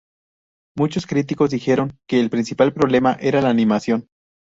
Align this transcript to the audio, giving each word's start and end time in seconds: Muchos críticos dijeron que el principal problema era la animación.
Muchos 0.75 1.05
críticos 1.05 1.51
dijeron 1.51 1.95
que 2.09 2.19
el 2.19 2.31
principal 2.31 2.73
problema 2.73 3.17
era 3.19 3.39
la 3.39 3.51
animación. 3.51 4.07